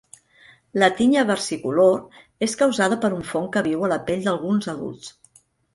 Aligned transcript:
La 0.83 0.87
tinya 1.01 1.25
versicolor 1.31 2.01
és 2.49 2.59
causada 2.65 2.99
per 3.05 3.13
un 3.19 3.25
fong 3.35 3.49
que 3.57 3.67
viu 3.73 3.87
a 3.89 3.95
la 3.95 4.03
pell 4.11 4.29
d'alguns 4.31 4.77
adults. 4.77 5.17